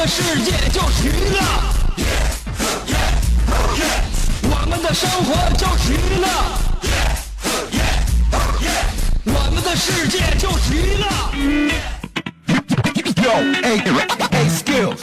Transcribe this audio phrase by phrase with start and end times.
[0.00, 1.38] 的世界就是娱乐，
[4.44, 6.26] 我们的生活就是娱乐，
[9.26, 11.04] 我们的世界就是娱乐。
[13.22, 13.76] Yo, hey,
[14.30, 14.98] hey, skills.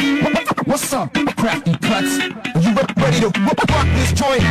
[0.66, 2.18] What's up, crafty cuts?
[2.60, 3.30] You ready to
[3.70, 4.42] rock this joint?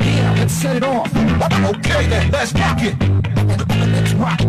[0.00, 1.10] Yeah, let's set it off.
[1.14, 2.96] Okay then, let's rock it.
[3.92, 4.40] Let's rock,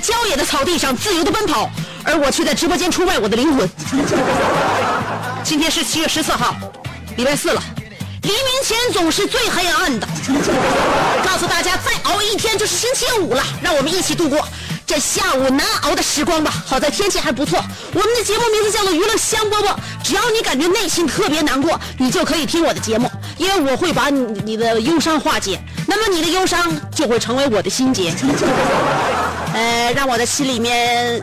[0.00, 1.70] 郊野的草地上自由的奔跑，
[2.02, 3.68] 而我却在直播间出卖我的灵魂。
[5.44, 6.54] 今天是七月十四号，
[7.16, 7.62] 礼拜四了，
[8.22, 10.06] 黎明前总是最黑暗的。
[11.24, 14.46] 告诉大家，再熬一天就是星期五了，让我们一起度过
[14.86, 16.52] 这下午难熬的时光吧。
[16.66, 17.62] 好在天气还不错。
[17.92, 19.68] 我们的节目名字叫做《娱乐香饽饽》，
[20.02, 28.12] 只要你感觉内心特别难过，你就可以听我的节目，因为我会把你你的忧伤化解，那么你的忧伤就会成为我的心结。
[29.54, 31.20] 呃，让我的心里面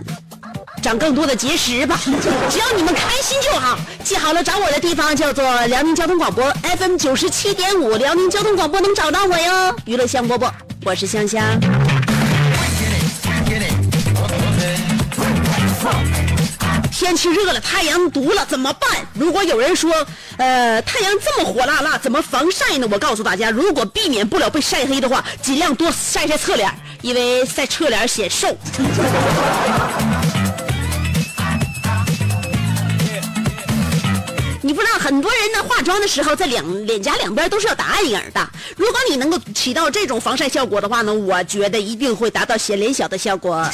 [0.82, 2.00] 长更多的结石吧。
[2.50, 3.78] 只要你们开心就好。
[4.04, 9.76] 记好了，找我的地方叫做辽宁交通广播 FM 九十七点五，辽宁交通广播能找到我哟。
[9.86, 10.52] 娱乐香饽饽，
[10.86, 11.42] 我是香香。
[16.92, 18.90] 天气热了，太阳毒了，怎么办？
[19.14, 19.90] 如果有人说，
[20.38, 22.88] 呃，太阳这么火辣辣，怎么防晒呢？
[22.92, 26.70] 我告诉大家，如果避免不了被晒黑的话，尽量多晒晒侧脸，
[27.08, 28.54] 因为在侧脸显瘦。
[34.62, 38.46] 你不知道，很多人呢化妆的时候，在两脸颊两边都是要打暗影的。
[38.76, 43.66] 如果你能够起到这种防晒效果的话呢，我觉得一定会达到显脸小的效果。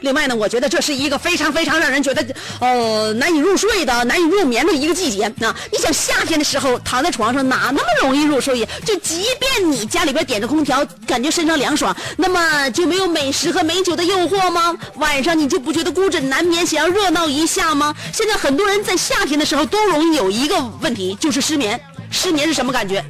[0.00, 2.24] 另外呢，我觉得这是一个非常非常让人觉得
[2.60, 5.54] 呃难以入睡的、难以入眠的一个季节啊！
[5.70, 8.68] 你想夏天的时候躺在床上哪那么容易入睡呀？
[8.84, 14.76] 就即便你家里边点着空调，感觉身上凉爽，那么就没有美食和美酒的诱惑吗？
[14.96, 17.94] 晚上你就不觉得孤枕难眠，想要热闹一下吗？
[18.12, 21.80] 现在很多人在夏天的时候都容易有一个问题，就是失眠。
[22.10, 23.04] 失眠是什么感觉？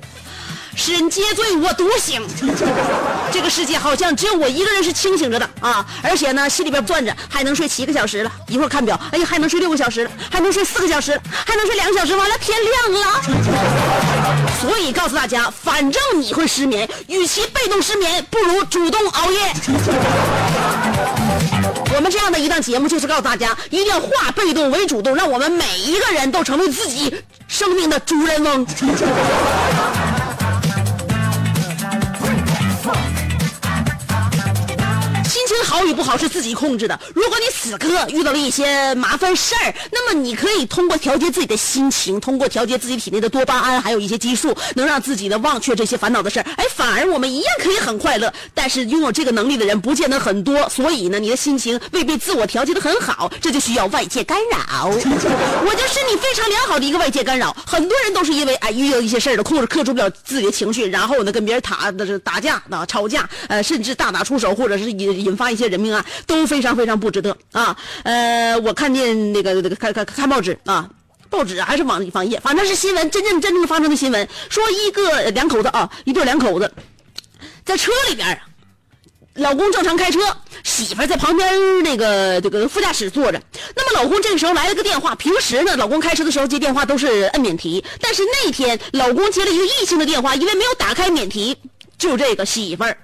[0.74, 2.26] 使人皆醉我独醒。
[3.32, 5.86] 这个世界好像只有我一个人是清醒着的啊！
[6.02, 8.32] 而且呢，心里边转着，还能睡七个小时了。
[8.48, 13.22] 一会儿看表，哎呀，还能睡六个小时了，还能睡四个小时了，还能睡两个小时，完了天亮了。
[14.60, 19.40] 所以告诉大家，反正你会失眠，与其被动失眠，不如主动熬夜。
[21.94, 27.14] 我们这样的一档节目，就是告诉大家，一定要化被动为主动，让我们每一个人都成为自己
[27.46, 28.66] 生命的主人翁。
[35.70, 36.98] 好与不好是自己控制的。
[37.14, 46.46] 如果你此刻遇到了一些麻烦事儿，那么你可以通过调节自己的心情，通过调节自己体内的多巴胺，还有一些激素，能让自己的忘却这些烦恼的事儿。
[46.56, 48.32] 哎，反而我们一样可以很快乐。
[48.52, 54.88] 但是拥有这个能力的人不见得很多，所以呢，你的心情未必自我调节的很好，这就需要外界干扰。
[54.90, 57.56] 我就是你非常良好的一个外界干扰。
[57.64, 61.92] 很多人都是因为哎遇到一些事儿了，控制克制不了自己的情绪，然后呢跟别人打
[62.24, 67.76] 打架啊吵架，呃甚至大打出手，或者是引引发一些些人命案，都非常非常不值得啊。
[68.02, 70.88] 呃，我看见那个那个看看看报纸啊。
[71.28, 76.68] 报纸还是网网页，反正是新闻，真正真正发生的新闻，说一个两口子啊，一对两口子
[77.64, 78.36] 在车里边，
[79.34, 80.18] 老公正常开车，
[80.64, 83.40] 媳妇在旁边那个这个副驾驶坐着。
[83.76, 91.56] 那么老公这个时候来了个电话，平时呢，老公开车的时候接电话都是摁免提，但是那天老公接了一个异性的电话，因为没有打开免提，
[91.96, 92.98] 就这个媳妇儿。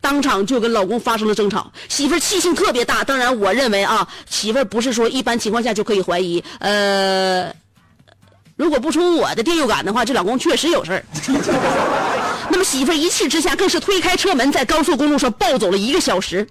[0.00, 3.04] 当场就跟老公发生了争吵，媳妇儿气性特别大。
[3.04, 6.42] 当然，我认为啊，媳妇儿不是说一般情况下就可以怀疑。
[6.58, 7.52] 呃，
[8.56, 11.04] 如果不出我的第六感的话，这老公确实有事儿。
[12.50, 16.48] 那么媳妇儿一气之下，更是推开车门，在高速公路上暴走了一个小时。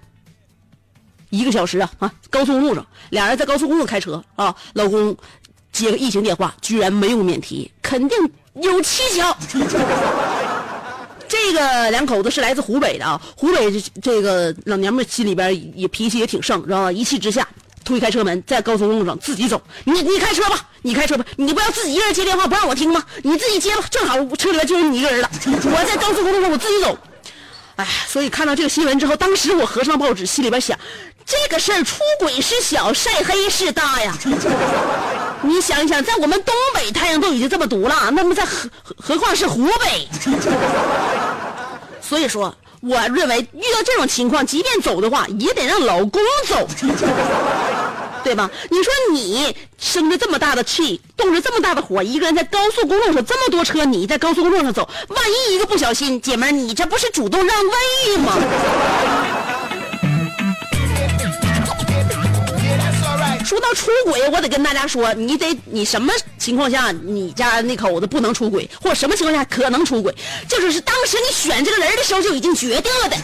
[1.30, 2.12] 一个小时啊啊！
[2.28, 5.16] 高速公路上，俩人在高速公路开车啊，老公
[5.70, 8.18] 接个疫情电话，居然没有免提，肯定
[8.54, 9.36] 有蹊跷。
[11.30, 13.70] 这个两口子是来自湖北的啊，湖北
[14.02, 16.92] 这个老娘们心里边也脾气也挺盛，知道吧？
[16.92, 17.46] 一气之下
[17.84, 19.62] 推开车门，在高速公路上自己走。
[19.84, 23.00] 你你开车吧，你开车吧，你不要自己一个人接电话不让我听吗？
[23.22, 25.30] 你自己接吧，正好车里边就你一个人了。
[25.46, 26.98] 我在高速公路上我自己走。
[27.80, 30.78] 哎，所以看到这个新闻之后，当时我合上报纸，心里边想，
[31.24, 34.14] 这个事儿出轨是小，晒黑是大呀。
[35.42, 40.06] 你想一想，在我们东北太阳都已经这么毒了，那么在何何何况是湖北？
[42.02, 46.68] 所以说，我认为遇到这种情况，即便走的话，也得让老公走，
[48.22, 48.50] 对吧？
[48.70, 58.38] 你说你生着这么大的气，动着这么大的火，一个人在高速公路上这么多车，你在高速公路上走，万一一个不小心，姐们儿，你这不是主动让位吗？
[63.50, 70.14] 说到出轨，我得跟大家说，你得你什么情况下你家那口子不能出轨，或者什么情况下可能出轨，
[70.48, 73.16] 这就是当时你选这个人的时候就已经决定了的。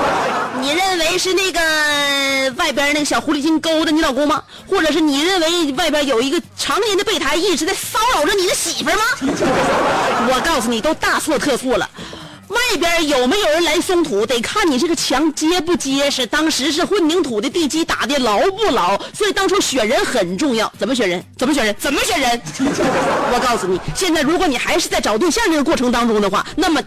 [0.62, 1.60] 你认为是那个
[2.56, 4.42] 外边那个小狐狸精勾搭你老公吗？
[4.66, 9.02] 或者是你认为外边有一个常年的备胎一直在骚扰着你的媳妇吗？
[10.32, 11.86] 我告诉你，都大错特错了。
[12.50, 16.26] 外边有没有人来松土，得看你这个墙结不结实。
[16.26, 20.70] 当时是混凝土的地基打的牢不牢，所以当初选人很重要。
[20.78, 21.24] 怎么选人？
[21.36, 21.74] 怎么选人？
[21.80, 22.42] 怎么选人？
[23.32, 26.82] 我告诉你，现在如果你还是在找对象这个过程当中的话，那么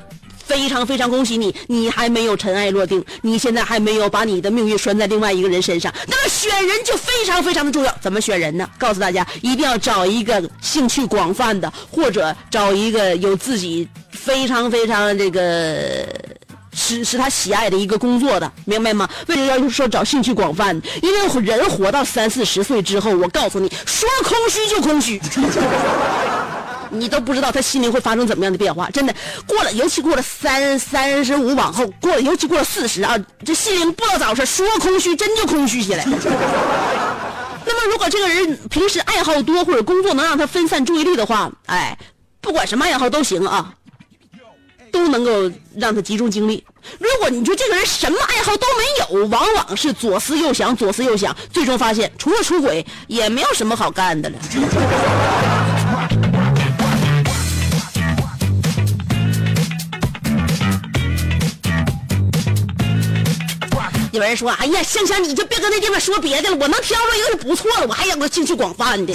[0.46, 5.94] 非常非常恭喜你，你还没有尘埃落定，你现在还没有把你的命运拴在另外一个人身上。
[6.08, 7.98] 那么选人就非常非常的重要。
[8.02, 8.70] 怎么选人呢？
[8.78, 13.88] 告诉大家，一定要找一个兴趣广泛的，或者找一个有自己。
[14.24, 16.08] 非常非常这个
[16.74, 19.08] 是是他喜爱的一个工作的，明白吗？
[19.28, 20.82] 为什么要说找兴趣广泛？
[21.02, 25.22] 因为人活到三四十岁之后，我告诉你说空虚就空虚，
[26.90, 28.90] 你都不知道他心灵会发生怎么样的变化。
[28.92, 29.14] 真的，
[29.46, 36.06] 过了，尤其过了三三十五往后，过了，尤其过了四十啊，这心灵不知道咋回事，说空虚真就空虚起来。
[37.66, 41.98] 那么，如果这个人平时爱好多，或者工作能让他分散注意力的话，哎，
[42.42, 43.74] 不管什么爱好都行啊。
[44.94, 46.64] 都能够让他集中精力。
[47.00, 48.84] 如果你说这个人什么爱好都没
[49.20, 54.38] 有，往往是左思右想，左思右想，最终发现除了出轨也没有什么好干的了。
[64.12, 67.88] 有人说：“哎呀，香香，你就别跟那地方说别的了，我能挑着一个就不错了。
[67.88, 69.14] 我还有个兴趣广泛的，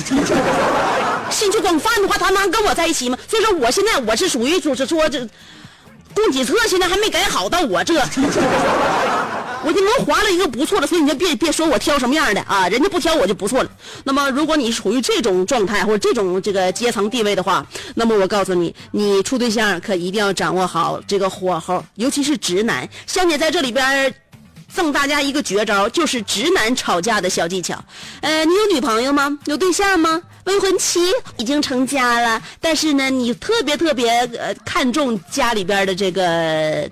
[1.30, 3.16] 兴趣广泛的话，他能跟我在一起吗？
[3.28, 5.24] 所以说，我现在我是属于就是说这。”
[6.14, 7.94] 供给侧现在还没改好，到我这，
[9.64, 13.70] 我就能划了一个不错的，所以你就别别说我挑什么样的啊，人家不挑我就不错了。
[14.04, 22.88] 那么如果你是处于这种状态或者这种这个阶层地位的话，那么我告诉你，你处对象可一定要掌握好这个火候，尤其是直男。
[23.06, 24.14] 香姐在这里边。
[24.72, 27.82] 赠大家一个绝招，就是直男吵架的小技巧。
[28.20, 29.36] 呃，你有女朋友吗？
[29.46, 30.22] 有对象吗？
[30.44, 31.00] 未婚妻
[31.36, 36.88] 已经成家了，但是呢，你特别特别呃看重家里边的这个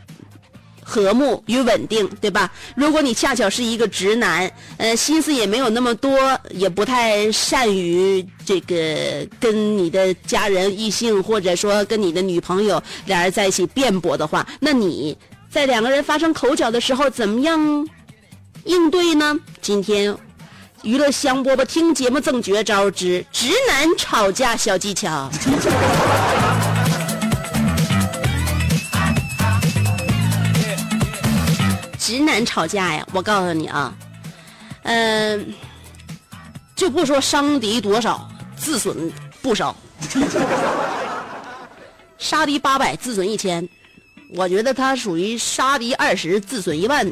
[0.82, 2.50] 和睦与稳定，对吧？
[2.74, 15.16] 如果你恰巧是一个直男，呃，心思也没有那么多，也不太善于这个跟你的家人、异性或者说跟你的女朋友俩人在一起辩驳的话，那你。
[15.50, 17.88] 在两个人发生口角的时候，怎么样
[18.64, 19.38] 应对呢？
[19.62, 20.14] 今天
[20.82, 25.30] 娱乐香饽饽听节目赠绝招之直男吵架小技巧。
[31.98, 33.92] 直男吵架呀，我告诉你啊，
[34.82, 35.54] 嗯，
[36.76, 39.10] 就不说伤敌多少，自损
[39.42, 39.74] 不少，
[42.18, 43.68] 杀敌八百，自损一千。
[44.34, 47.06] 我觉得他属于杀敌二十自损一万，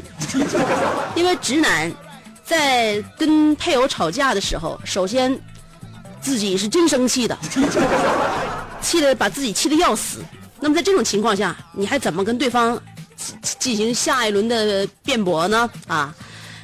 [1.14, 1.92] 因为直男
[2.44, 5.38] 在跟配偶吵架的时候，首先
[6.21, 7.38] 自己是真生气的，
[8.83, 10.18] 气的把自己气的要死。
[10.61, 12.80] 那么在这种情况下，你还怎么跟对方
[13.59, 15.71] 进行下一轮的辩驳呢？
[15.87, 16.14] 啊，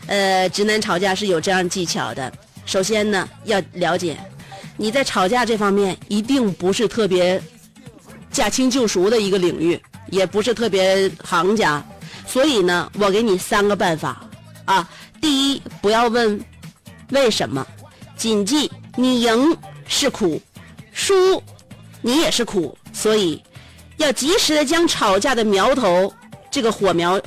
[0.07, 2.33] 呃，直男吵架是有这样技巧的。
[2.67, 4.19] 首先呢，要了解
[4.77, 7.41] 你在吵架这方面一定不是特别
[8.33, 9.81] 驾轻就熟的一个领域。
[10.11, 11.83] 也不是特别行家，
[12.27, 14.21] 所以呢，我给你三个办法
[14.65, 14.89] 啊。
[15.21, 16.43] 第一，不要问
[17.11, 17.67] 为什么，
[18.17, 20.41] 谨记你赢是苦，
[20.93, 21.43] 输
[22.01, 23.43] 你也是苦，所以
[23.99, 26.13] 要及时的将吵架的苗头
[26.51, 27.21] 这个火苗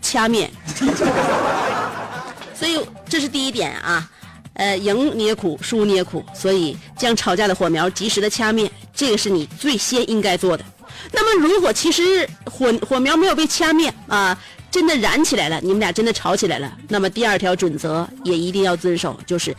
[0.00, 0.50] 掐灭。
[2.54, 4.10] 所以这是第一点啊，
[4.54, 10.64] 呃，赢你也苦，输你也苦，所以将吵架的火苗及时的掐灭，这个是你最先应该做的。
[11.12, 14.36] 那么如果其实火火苗没有被掐灭啊，
[14.70, 19.54] 真的燃起来了，你们俩真的吵起来了，那么第二条准则也一定要遵守，就是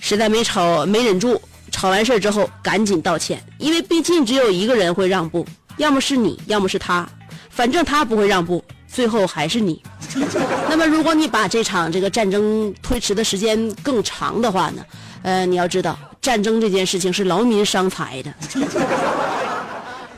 [0.00, 1.40] 实在没吵没忍住，
[1.70, 5.44] 吵完事儿之后赶紧道歉，因为毕竟只有一个人会让步，
[5.76, 7.08] 要么是你，要么是他，
[7.50, 9.82] 反正他不会让步，最后还是你。
[10.70, 14.82] 那么如果你把这场这个战争推迟的时间更长的话呢，
[15.22, 18.32] 呃，你要知道战争这件事情是劳民伤财的。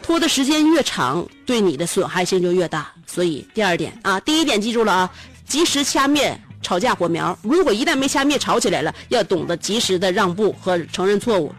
[0.08, 2.90] 拖的时间越长，对你的损害性就越大。
[3.06, 5.10] 所以第二点啊，第一点记住了啊，
[5.46, 7.38] 及时掐灭吵架火苗。
[7.42, 11.54] 如果一旦没掐灭，吵起来了，要懂得及时的让步和承认错误。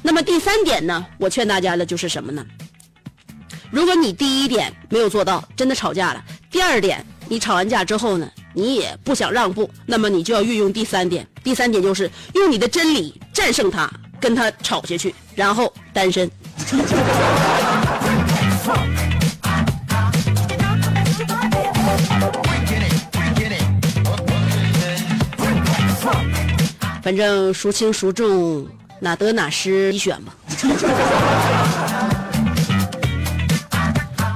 [0.00, 2.42] 那么第三点呢，我劝大家的就是什么呢？
[3.70, 11.28] 如果你第一点没有做到，真的吵架了；第二点，你吵完架之后呢，你也不想让步，那么你就要运用第三点。
[11.44, 16.30] 第三点就是用你的真理战胜他，跟他吵下去，然后单身。
[27.02, 28.68] 反正孰轻孰重，
[29.00, 30.32] 哪得哪失，你选吧。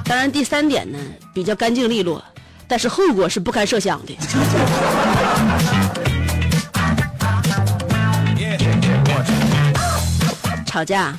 [0.05, 0.99] 当然，第三点呢
[1.33, 2.25] 比较干净利落，
[2.67, 4.17] 但是后果是不堪设想的。
[10.67, 11.17] 吵架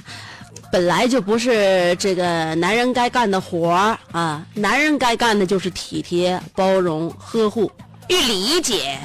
[0.75, 7.71] 本来就不是这个男人该干的活儿啊，男人该干的就是体贴、包容、呵护
[8.09, 8.99] 与理解。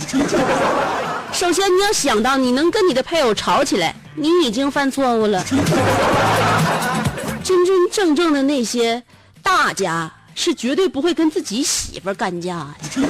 [1.32, 5.44] 首先，你要想到你能跟你的配偶吵起来，你已经犯错误了。
[7.44, 9.00] 真真正正的那些
[9.40, 13.00] 大家是绝对不会跟自己媳妇干架的。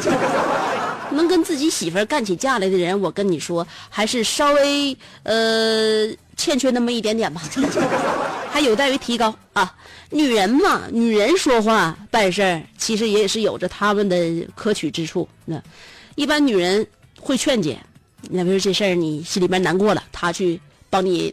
[1.12, 7.40] 能跟自己媳妇干起架来的人，我跟你说，还是稍微呃欠缺那么一点点吧，
[8.50, 9.74] 还有待于提高啊。
[10.10, 14.16] 女人嘛，女人说话办事儿，其实也是有着他们的
[14.56, 15.28] 可取之处。
[15.44, 15.62] 那
[16.16, 16.86] 一般女人
[17.18, 17.78] 会劝解。
[18.28, 21.32] 那比如这事儿你心里边难过了，她去帮你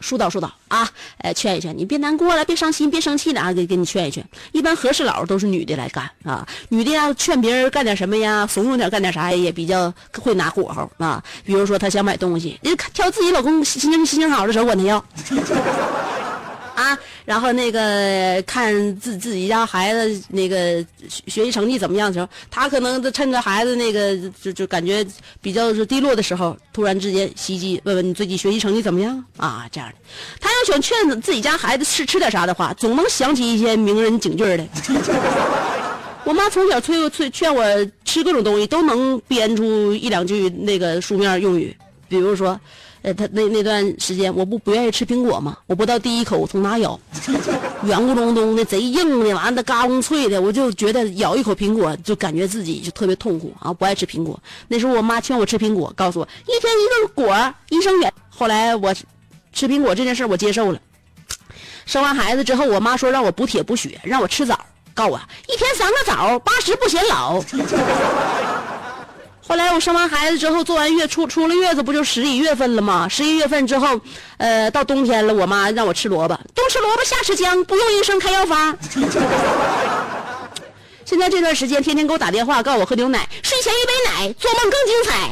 [0.00, 0.88] 疏导疏导啊，
[1.18, 4.24] 呃，劝一劝你别难过了，别伤心，别生气了啊，给给你劝一劝。
[4.52, 11.24] 一般和事佬都是女的来干啊，女的要劝别人干点什么呀，怂恿点干点啥也比较会拿火候啊。
[11.44, 15.02] 比如说她想买东西，你挑自己老公心情心情好的时候管他要。
[16.80, 20.82] 啊，然后那个看自自己家孩子那个
[21.26, 25.06] 学习成绩怎么样的时候，他可能就趁着孩子那个就就感觉
[25.42, 29.68] 比较是低落的时候，突然之间袭击，问问你最近学习成绩怎么样啊？
[29.70, 29.94] 这样的，
[30.40, 34.66] 他要想劝自己家孩子吃吃点啥的话，总能想起一些名人警句的。
[36.24, 37.62] 我妈从小催催劝我
[38.06, 41.76] 吃各种东西，都能编出一两句那个书面用语，
[42.08, 42.58] 比如说。
[43.02, 45.56] 呃，他那那段时间，我不不愿意吃苹果吗？
[45.66, 47.00] 我不到第一口从哪咬，
[47.84, 54.38] 圆咕隆咚的，贼硬的，完了嘎嘣脆的，我就觉得咬一口苹果就感觉自己就特别痛苦啊，不爱吃苹果。
[54.68, 58.12] 那时候我妈劝我吃苹果，告诉我一天一个果，医生远。
[58.28, 58.94] 后来我
[59.52, 60.78] 吃苹果这件事我接受了。
[61.86, 64.60] 生完孩子之后，我妈说让我补铁补血，让我吃枣，
[64.94, 67.42] 告我一天三个枣，八十不显老。
[69.42, 73.08] 后来我生完孩子之后，坐完月出出了月子，不就十一月份了吗？
[73.08, 74.00] 十一月份之后，
[74.36, 78.78] 呃，到冬天了，我妈让我吃萝卜，冬吃萝卜夏吃姜，不用医生开药方。
[81.04, 85.28] 现在这段时间，天天给我打电话，告诉我喝牛奶，睡前一杯奶，做梦更精彩。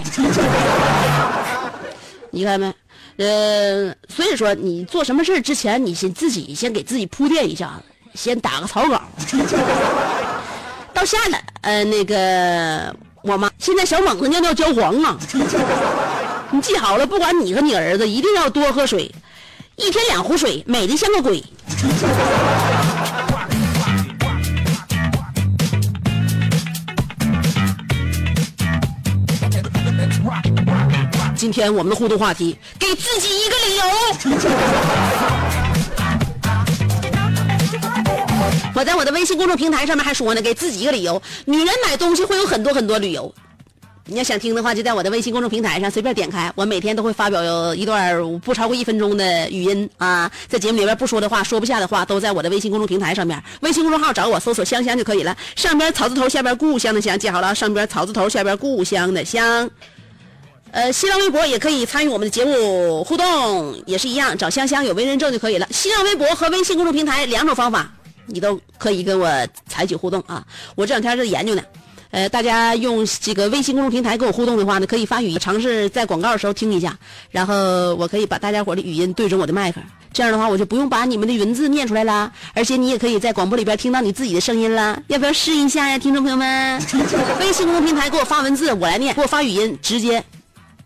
[2.33, 2.75] 你看没？
[3.19, 7.85] 呃，所以说你做什么事之前，你先自己先给自己铺垫一下子，
[8.15, 9.00] 先打个草稿。
[10.93, 12.93] 到夏了，呃，那个。
[13.22, 15.18] 我妈现在小猛子尿尿焦黄啊！
[16.50, 19.12] 你记好了，不管你和你儿子，一定要多喝水，
[19.76, 21.42] 一天两壶水，美的像个鬼。
[31.34, 33.84] 今天我们的互动话题，给自己一个理由。
[38.75, 41.20] 我在我的微信公众平台上面还说呢，给自己一个理由。
[41.46, 43.32] 女人买东西会有很多很多理由，
[44.04, 46.52] 你要想听的话，就在我的微信公众平台上随便点开。
[46.54, 53.42] 我每天都会发表一段不超过一分钟的语音啊，在节目里边不说的话、说不下的话，都在我的微信公众平台上面。
[53.62, 55.37] 微信公众号找我，搜索“香香”就可以了。
[55.56, 59.68] 上边草字头，下边故乡的乡，记好了，上边草字头，下边故乡的乡。
[60.70, 65.66] 呃，新浪微博也可以参与我们的节目互动，也是一样，找香香有微认证就可以了。
[65.72, 67.90] 新浪微博和微信公众平台两种方法。
[68.28, 69.28] 你都可以跟我
[69.66, 70.47] 采取互动啊！
[70.76, 71.62] 我这两天在研究呢，
[72.11, 76.97] 呃，大家用这个微信公众平台跟我互动的话呢，可以发语音，尝试在广告的时候听一下，
[77.30, 79.80] 然后我可以把大家伙的语音对准我的麦克，
[80.12, 85.00] 这样的话我就不用把你们的文字念出来啦，而且你也可以在广播里边听到你自己的声音啦。
[85.08, 86.82] 要不要试一下呀，听众朋友们？
[87.40, 90.23] 微信公众平台给我发文字，我来念；给我发语音，直接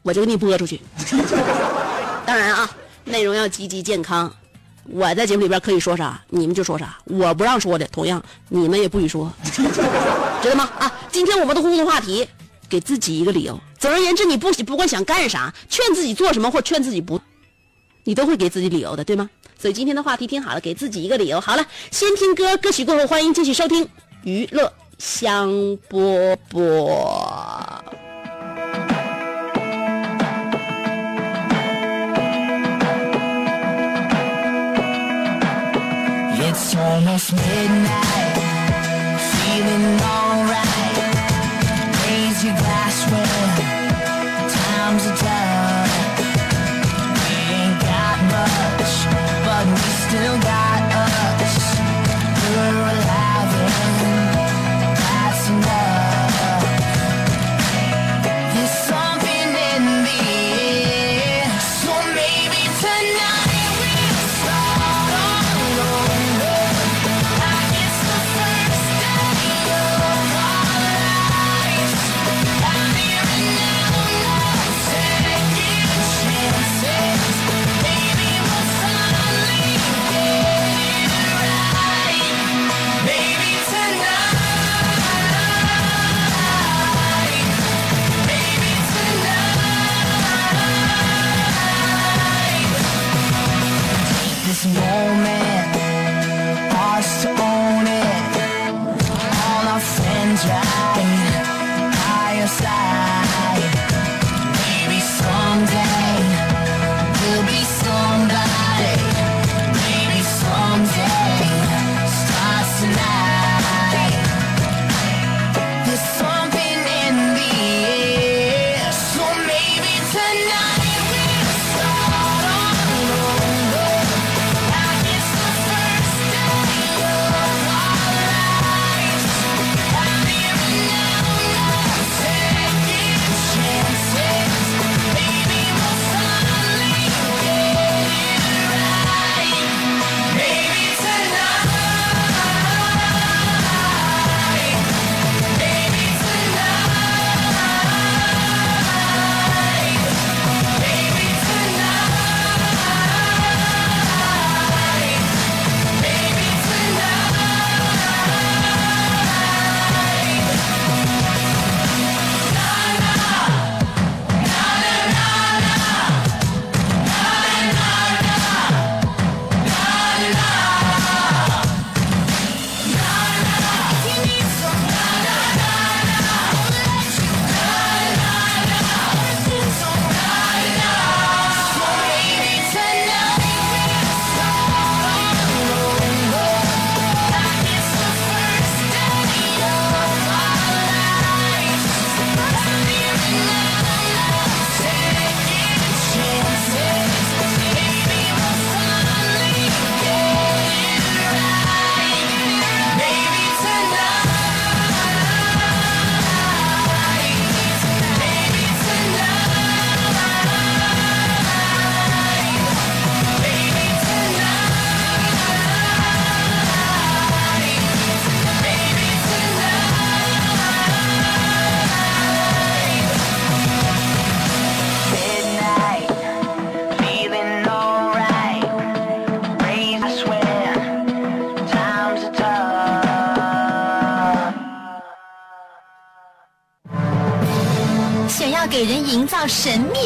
[0.02, 0.80] 我就给你播出去。
[2.24, 2.70] 当然啊，
[3.04, 4.32] 内容要积极健康。
[4.84, 9.32] 我在节目里边可以说啥，你们就说啥；我不让说的，同样你们也不许说，
[10.42, 10.68] 知道吗？
[10.78, 12.26] 啊，今天我们的互动话题，
[12.68, 13.58] 给自己一个理由。
[13.78, 17.20] 总而言之，你不不管想干啥，劝自己做什么，或劝自己不，
[18.04, 19.30] 你都会给自己理由的，对吗？
[19.58, 21.40] 所以今天的话题听好了，给自己一个理由。
[21.40, 23.88] 好了，先听歌，歌曲过后，欢迎继续收听
[24.24, 25.48] 娱乐香
[25.88, 28.01] 饽饽。
[36.72, 38.11] It's almost midnight,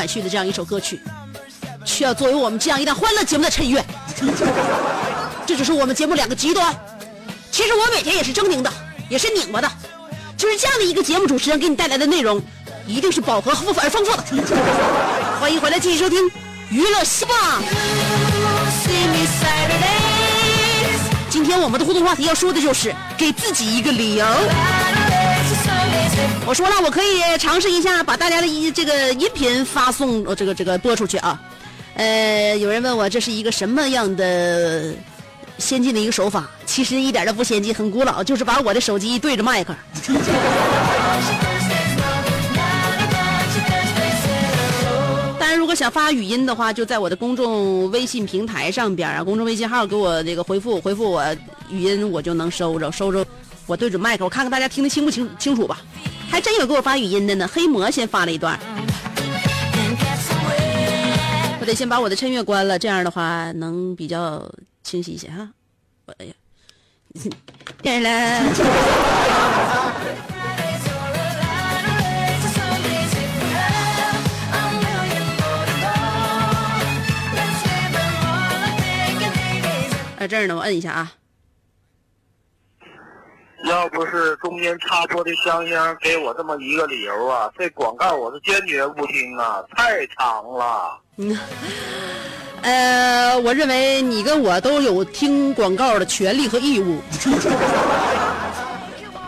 [0.00, 0.98] 我买去的这样一首歌曲，
[1.84, 3.84] 需要作为我们这样一档欢乐节目的衬乐。
[5.44, 6.74] 这就是我们节目两个极端。
[7.50, 8.72] 其实我每天也是狰狞的，
[9.10, 9.70] 也是拧巴的，
[10.38, 12.40] 就是这样的一个节目主持人给你带来的内容，
[12.86, 14.24] 一定是饱和富而丰富的。
[15.38, 16.18] 欢迎回来继续收听
[16.70, 17.62] 娱乐希望。
[21.28, 24.24] 今天我们的互动话题要说的就是给自己一个理由。
[26.46, 31.40] 我说了，我可以尝试一下把大家的音这个音频发送这个这个播出去啊。
[31.94, 34.92] 呃，有人问我这是一个什么样的
[35.58, 36.48] 先进的一个手法？
[36.66, 39.74] 其实一点都不先进，很古老，就是把我的手机对着麦克。
[45.38, 51.24] 当然，如果想发语音的话，就在我的公众微信平台上边啊，公众微信号给我这个回复回复我
[51.68, 53.24] 语音，我就能收着收着。
[53.70, 55.78] 我对准麦克，我看看大家听得清不清清楚吧？
[56.28, 57.46] 还真有给我发语音的呢。
[57.46, 58.58] 黑魔先发了一段，
[61.60, 64.44] 我得先把我的衬乐关了，这样的话能比较
[64.82, 65.48] 清晰一些哈。
[66.06, 66.34] 我哎呀，
[67.80, 68.10] 点了。
[80.18, 81.12] 在这儿呢，我摁一下啊。
[83.70, 90.98] 要不是中间插播的香香给我这么一个理由啊，这广告我是坚决不听啊，太长了。
[92.62, 97.00] 呃，我认为你跟我都有听广告的权利和义务。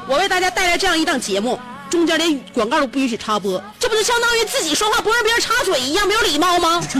[0.09, 1.57] 我为大家带来这样一档节目，
[1.89, 6.83] 中间连广告都不允许插播，这不就相当于自己说话不让别人插嘴一样，没有礼貌吗？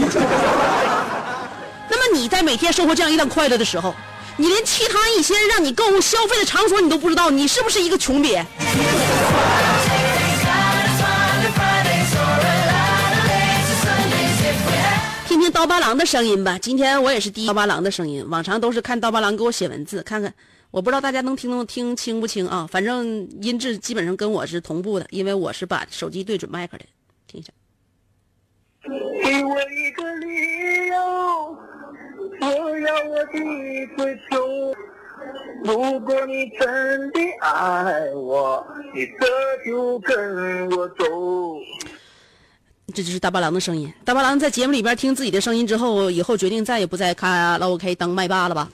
[1.89, 3.93] 那么你在每天收获这样一段快乐的时候，
[4.35, 8.43] 你连其他一些让你购物消费的场所你都不知道，你是不是一个穷瘪？
[15.27, 16.57] 听听刀疤狼的声音吧。
[16.59, 20.33] 今天我也是第一刀疤狼的声音，往常都是看刀疤狼给我写文字，看看
[20.71, 22.67] 我不知道大家能听懂听清不清啊？
[22.71, 26.85] 反正音质基本上跟我是同步的，因为我是把手机对准麦克的。
[27.27, 27.51] 听一下，
[36.33, 41.05] 你真的爱我，你这就跟我走。
[42.91, 43.93] 这就是大八郎的声音。
[44.03, 48.67] 大八郎在节目里边听自己的声音之后，以后决定再也不在卡拉 OK 当麦霸了吧？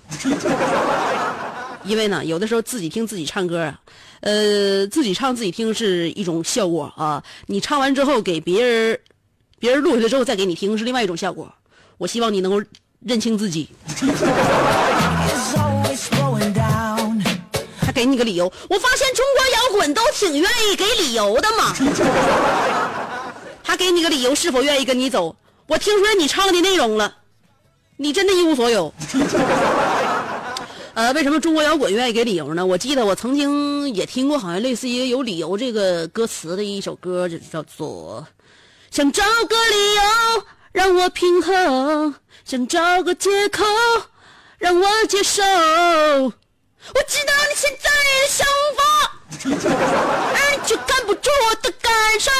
[1.83, 3.77] 因为呢，有的时候自己听自己唱歌啊，
[4.21, 7.21] 呃，自己唱自己听是一种效果啊。
[7.47, 8.97] 你唱完之后给别人，
[9.59, 11.53] 别人录下来之后再给你听是另外一种效果。
[11.97, 12.65] 我希望你能够
[13.01, 13.67] 认清自己。
[17.99, 18.49] 给你个理由。
[18.69, 21.75] 我发现中国摇滚都挺愿意给理由的嘛。
[23.61, 25.35] 他给你个理由，是否愿意跟你走？
[25.67, 27.13] 我听出来你唱的内容了，
[27.97, 28.93] 你真的一无所有。
[30.93, 32.65] 呃，为什么中国摇滚愿意给理由呢？
[32.65, 38.25] 我记得我曾经也听过，好像类似于有理由这个歌词的一首歌，就叫做
[38.91, 43.65] “想找个理由让我平衡，想找个借口
[44.57, 45.43] 让我接受。
[46.93, 48.81] 我知道你现在的想法，
[50.35, 52.31] 而你却看不住我的感受。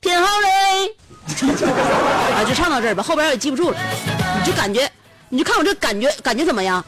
[0.00, 0.94] 天好嘞。
[2.34, 3.76] 啊，就唱到这儿吧，后边也记不住了。
[4.38, 4.90] 你就感觉，
[5.28, 6.84] 你就看我这感觉，感觉怎么样？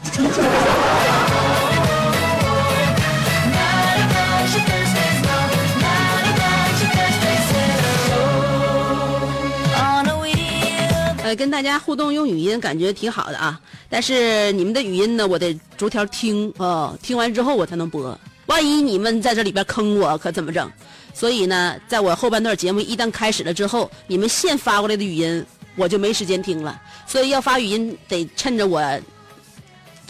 [11.35, 13.61] 跟大家互动用语音，感觉挺好的啊。
[13.88, 18.19] 但是你们的语音呢，我得逐条听啊、听完之后我才能播。
[18.47, 20.71] 万一你们在这里边坑我，可怎么整？
[21.12, 25.45] 所以呢，在我后半段节目一旦开始了之后，你们现发过来的语音，
[25.77, 26.81] 我就没时间听了。
[27.07, 28.83] 所以要发语音，得趁着我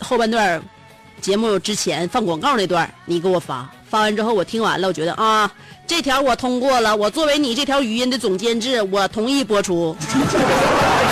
[0.00, 0.62] 后半段
[1.20, 3.68] 节目之前放广告那段，你给我发。
[3.88, 5.50] 发完之后，我听完了，我觉得啊，
[5.86, 6.94] 这条我通过了。
[6.94, 9.96] 我作为你这条语音的总监制，我同意播出。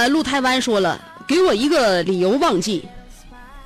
[0.00, 2.88] 呃，陆台湾说了，给我一个理由忘记，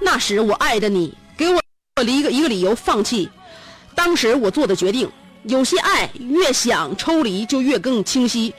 [0.00, 1.62] 那时我爱的你，给我
[2.02, 3.30] 一个一个理由放弃，
[3.94, 5.08] 当时我做的决定。
[5.44, 8.52] 有些爱越想抽离就越更清晰，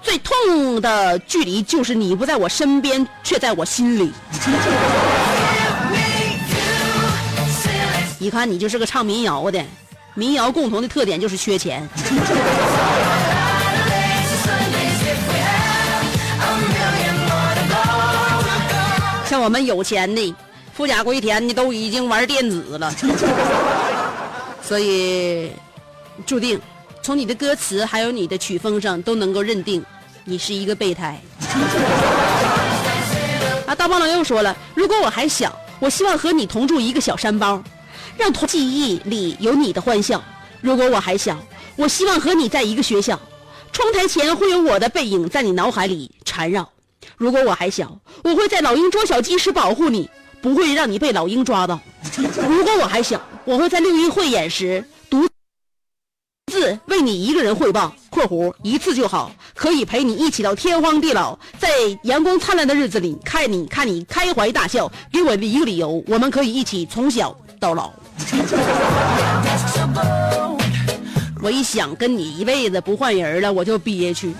[0.00, 4.10] 最痛的距离就是你不在我身边，却在我心里。
[8.18, 9.62] 一看你就是个唱民谣的，
[10.14, 11.86] 民谣共同的特点就是缺钱。
[19.34, 20.32] 像我们有钱的，
[20.72, 22.94] 富甲归田的都已经玩电子了，
[24.62, 25.50] 所以
[26.24, 26.60] 注定
[27.02, 29.84] 从你的歌词还有你的曲风上都能够认定
[30.22, 31.20] 你是一个备胎。
[33.66, 37.60] 啊，大棒郎又说了，如果我还小，我希望和你同住一个小山包，
[38.16, 40.22] 让同记忆里有你的欢笑。
[40.60, 41.36] 如果我还小，
[41.74, 43.18] 我希望和你在一个学校，
[43.72, 46.70] 窗台前会有我的背影在你脑海里缠绕。
[47.16, 50.10] 如果我还小，我会在老鹰捉小鸡时保护你，
[50.42, 51.80] 不会让你被老鹰抓到。
[52.48, 55.26] 如果我还小，我会在六一汇演时独
[56.52, 61.68] 自为你一个人汇报（括弧一次就好），可以陪你一起到天荒地老，在
[62.02, 67.92] 阳光灿烂的日子里看你看你开怀大笑，给我一个理由，我们可以一起从小到老。
[71.42, 74.34] 我一想跟你一辈子不换人了，我就憋屈。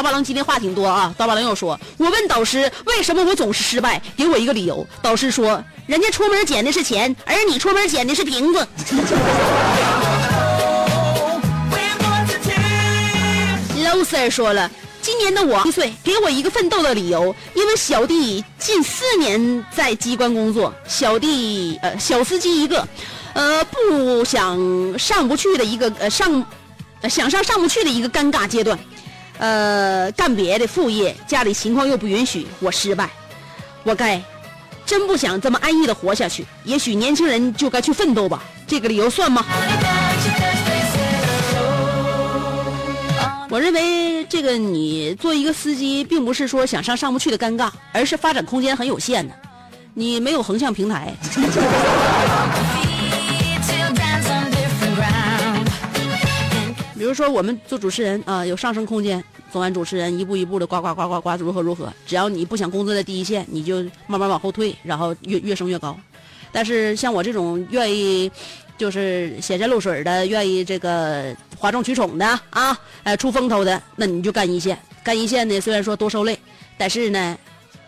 [0.00, 1.14] 刀疤狼今天话挺多啊！
[1.18, 4.00] 刀疤狼又说：“我问导师，为什么我总是失败？
[4.16, 8.60] 给我一个理由。”导师说：“人家出门捡的是钱，而你出门捡的是瓶子。”
[13.76, 14.70] loser 说了
[15.02, 22.88] ：“今年的我一岁，给我一个奋斗的理由，因为小弟近四年在机关工作，小弟呃小司机一个，
[23.34, 26.42] 呃不想上不去的一个呃上。”
[27.08, 28.78] 想上上不去的一个尴尬阶段，
[29.40, 33.08] 呃，干别的副业，家里情况又不允许，我失败，
[33.84, 34.22] 我该
[34.84, 36.44] 真不想这么安逸的活下去。
[36.62, 39.42] 也许年轻人就该去奋斗吧，这个理由算吗？
[43.48, 49.34] 我认为这个你做一个司机，并不是说想上上不去的尴尬，而是发展空间很有限的，
[49.94, 51.14] 你没有横向平台。
[57.10, 59.22] 如说，我们做主持人啊，有上升空间。
[59.50, 61.92] 做完主持人，一步一步的呱呱呱呱呱，如何如何？
[62.06, 65.98] 只要你不想工作在第一线，你就慢慢往后退，然后越越升越高。
[66.52, 68.30] 但是像我这种愿意
[68.78, 74.78] 就是显山露水的，愿意这个哗众取宠的啊，呃，出风头的，那你就干一线。
[75.02, 76.38] 干一线呢，虽然说多受累，
[76.78, 77.36] 但是呢，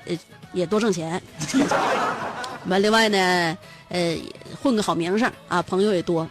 [0.06, 0.18] 呃，
[0.52, 1.22] 也多挣钱。
[2.66, 3.56] 完，另外呢，
[3.88, 4.16] 呃，
[4.61, 6.28] 混个好名声啊，朋友也多。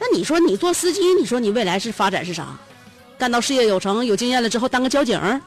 [0.00, 2.48] 那你说你做司机，你说你未来是发展是啥？
[3.18, 5.20] 干到事业有成、有经验了之后，当个交警？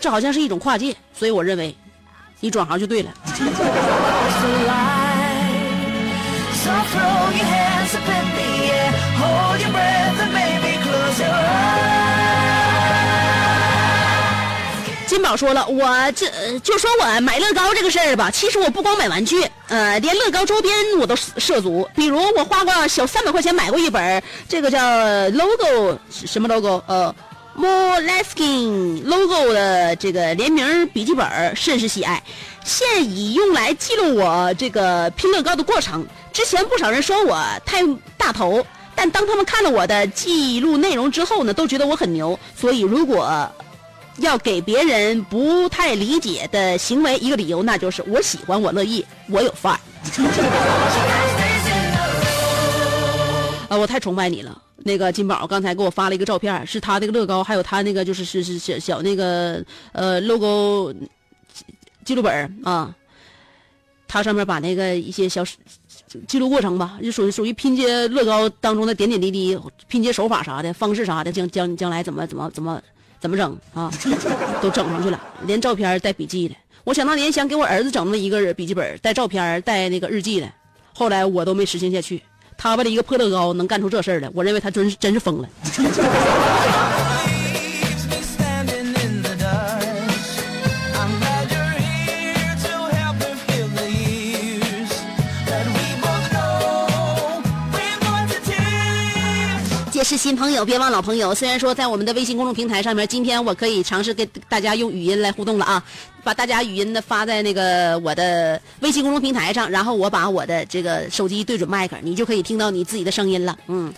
[0.00, 1.76] 这好像是一种跨界，所以我认为，
[2.40, 3.10] 你转行就对了。
[15.36, 16.26] 说了，我这
[16.60, 21.88] 就说我买乐高这个事儿吧，其实我不光买玩具，呃，连乐高周边我都涉足。
[21.94, 24.78] 比如我花过小三百块钱买过一本，这个叫
[25.30, 26.82] logo 什么 logo？
[26.86, 27.14] 呃
[27.56, 32.22] ，Moleskin logo 的这个联名笔记本，甚是喜爱，
[32.64, 36.06] 现已用来记录我这个拼乐高的过程。
[36.32, 37.80] 之前不少人说我太
[38.16, 42.38] 大头，但当他们看了我的记录内容之后呢，都觉得我很牛。
[42.58, 43.48] 所以如果
[44.18, 49.80] 要给别人不太理解的行为一个理由，那就是我喜欢，我乐意，我有范儿。
[53.68, 54.60] 啊，我太崇拜你了。
[54.76, 60.94] 那个金宝刚才给我发了一个照片，是他那个乐高，还有他那个就是是是小小那个呃 logo
[62.04, 62.94] 记录本啊。
[64.06, 65.44] 他上面把那个一些小
[66.28, 72.80] 记录过程吧，就属于属于拼接乐高当中的点点滴滴，拼接手法啥的，方式啥的，将将将来怎么怎么怎么。
[73.24, 73.90] 怎么整啊？
[74.60, 76.54] 都整上去了，连照片带笔记的。
[76.84, 80.52] 我想当年想给我儿子整那么一个笔记本，带照片带那个日记的，
[80.92, 82.22] 后来我都没实行下去。
[82.58, 85.48] 他为了一个破乐高能干出这事儿来，我认为他真是真是疯了。
[100.04, 101.34] 是新朋友，别忘老朋友。
[101.34, 105.82] 虽然说在我们的微信公众平台上面，今天我可以尝试跟大家用语音来互动了啊，
[106.22, 113.56] 把大家语音的发在那个我的微信公众平台上，然后我把我的这个手机对准麦克，你就可以听到你自己的声音了。
[113.68, 113.90] 嗯，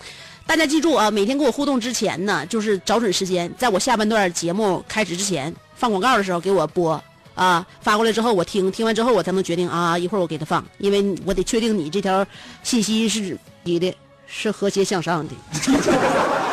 [0.45, 7.03] 大家记住啊，每天跟我互动之前呢，就是找准时间，在我下半段节目开始之前放广告的时候给我播
[7.35, 12.25] 啊，发过来之后我听，听完之后我才能决定啊，一会儿我给他放，因为我得确定你这条
[12.63, 13.93] 信息是你的，
[14.27, 15.33] 是和谐向上的。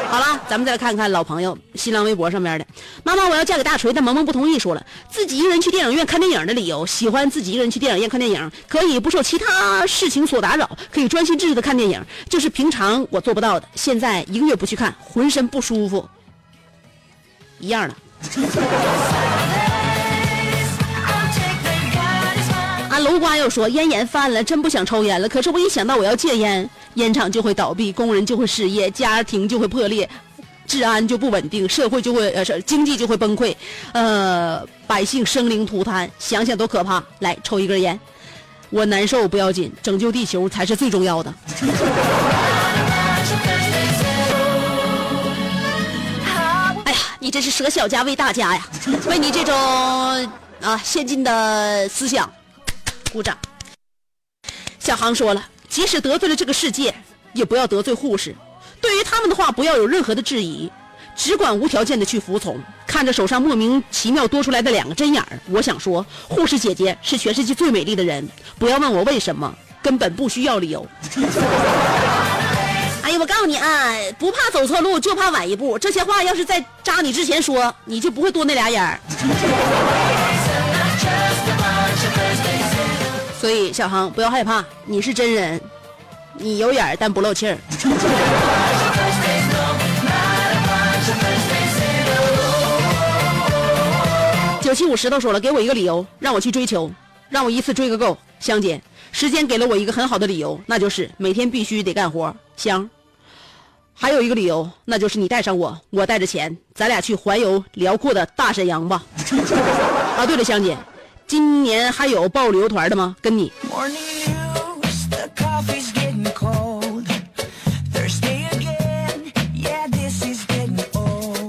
[0.08, 2.64] 好了，咱们再来看看老朋友新浪微博上面的
[3.02, 13.68] 妈妈，我要嫁给大锤，但萌萌不同意，说了自己一个人去电影院看电影的理由，喜欢自己一个人去电影院看电影，可以不受其他事情所打扰，可以专心致志的看电影，就是平常我做不到的。
[13.74, 16.08] 现在一个月不去看，浑身不舒服，
[17.58, 17.94] 一样的。
[22.94, 25.28] 啊，楼瓜又说烟瘾犯了，真不想抽烟了。
[25.28, 30.08] 可是我一想到我要戒烟，烟厂就会倒闭，工人就会失业，家庭就会破裂，
[30.64, 33.52] 治安就不稳定，社会就会呃经济就会崩溃，
[33.90, 37.02] 呃，百姓生灵涂炭，想想都可怕。
[37.18, 37.98] 来抽一根烟，
[38.70, 41.34] 我难受不要紧，拯救地球才是最重要的。
[46.84, 48.64] 哎呀，你这是舍小家为大家呀！
[49.08, 49.52] 为你这种
[50.60, 52.30] 啊先进的思想。
[53.14, 53.38] 鼓掌。
[54.80, 56.92] 小航说了，即使得罪了这个世界，
[57.32, 58.34] 也不要得罪护士。
[58.80, 60.68] 对于他们的话，不要有任何的质疑，
[61.14, 62.60] 只管无条件的去服从。
[62.88, 68.28] 看着手上莫名其妙多出来的两个针眼儿，我想说，护士姐姐是全世界最美丽的人。
[68.58, 70.84] 不要问我为什么，根本不需要理由。
[73.04, 75.78] 哎呀，我告诉你啊，不怕走错路，就怕晚一步。
[75.78, 78.98] 这些话要是在扎你之前说，你就不会多那俩眼儿。
[83.44, 85.60] 所以小航不要害怕，你是真人，
[86.38, 87.58] 你有眼儿但不漏气儿。
[94.62, 96.90] 九七五石头说了，给我一个理由，让我去追求，
[97.28, 98.16] 让我一次追个够。
[98.40, 98.80] 香姐，
[99.12, 102.34] 时间给了我一个很好的理由，那就是每天必须得干活。
[102.56, 102.88] 香，
[103.92, 109.02] 还有一个理由，那就是你带上我，我带着钱，咱俩去环游辽阔的大沈阳吧。
[110.16, 110.74] 啊，对了，香姐。
[111.26, 113.16] 今年还有报旅游团的吗？
[113.20, 113.52] 跟你。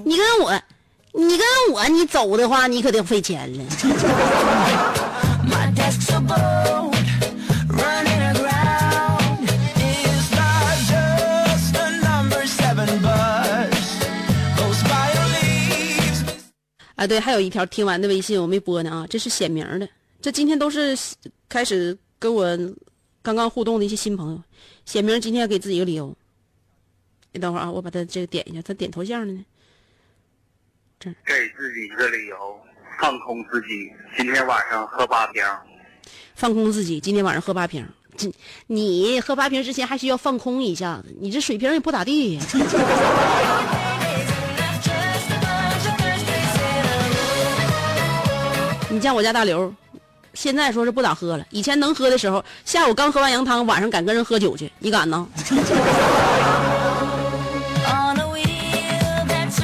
[0.07, 0.61] 你跟我，
[1.13, 3.63] 你跟我，你走的话，你可得费钱了。
[17.05, 19.87] 啊，对，还有一条听完的微信我没播呢啊，这是显名的，
[20.19, 20.97] 这今天都是
[21.47, 22.57] 开始跟我
[23.21, 24.41] 刚刚互动的一些新朋友，
[24.85, 26.11] 显名今天要给自己一个理由。
[27.31, 29.45] 你等会儿啊，我把他这个点一下，他点头像的呢。
[30.99, 32.59] 这给自己一个理由，
[32.99, 35.43] 放空自己，今天晚上喝八瓶。
[36.33, 37.87] 放空自己，今天晚上喝八瓶。
[38.17, 38.33] 这
[38.65, 42.39] 你喝八瓶之前还需要放空一下子，你这水平也不咋地。
[48.95, 49.73] 你像我家大刘，
[50.33, 51.45] 现在说是不咋喝了。
[51.49, 55.27] 以前能喝的时候，下午刚喝完羊汤，晚上敢跟人喝酒去，你敢呢？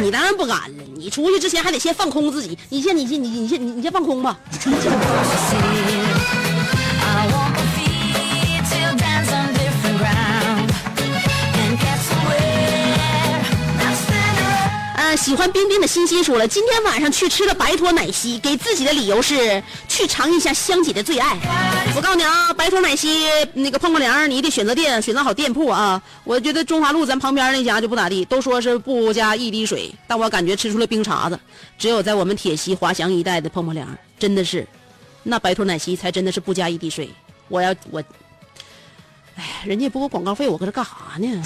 [0.02, 0.84] 你当然不敢了。
[0.98, 2.58] 你出去之前还得先放空自己。
[2.68, 4.38] 你先，你先，你你先，你你先放空吧。
[15.16, 21.38] 喜欢冰冰的欣欣说了，今天晚上去吃了白驼奶昔，给自己的理由是去尝一下香姐的最爱。
[21.96, 26.02] 我告诉你啊，白驼奶昔那个碰碰凉，你得选择店，选择好店铺啊。
[26.24, 31.40] 我觉得中华路咱旁边那家就不咋地，都说是不加一滴水，但我感觉吃出了冰碴子。
[31.78, 34.66] 只有在我们铁西华翔一带的碰碰凉，真的是，
[35.24, 37.10] 那白驼奶昔才真的是不加一滴水。
[37.48, 38.02] 我要我，
[39.36, 41.44] 哎，人家不给我广告费，我搁这干啥呢？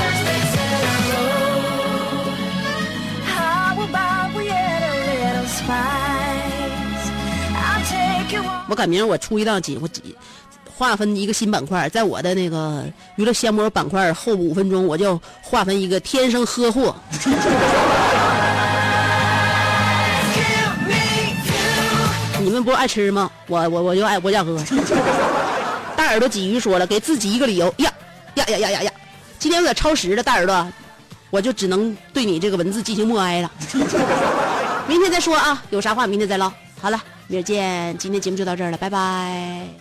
[8.68, 9.86] 我改名，我出一档节目，
[10.76, 12.84] 划分一个新板块，在我的那个
[13.16, 16.96] 娱乐香饽板块后五分钟，我就划分一个天生喝货。
[22.40, 23.30] 你们不爱吃吗？
[23.46, 24.58] 我我我就爱我家喝。
[25.96, 27.92] 大耳朵鲫鱼说了，给自己一个理由呀
[28.34, 28.92] 呀呀呀呀呀！
[29.38, 30.66] 今天有点超时了，大耳朵，
[31.30, 33.50] 我就只能对你这个文字进行默哀了。
[34.88, 36.52] 明天再说啊，有啥话明天再唠。
[36.80, 37.00] 好了。
[37.26, 39.74] 明儿见，今天节目就到这儿了，拜拜。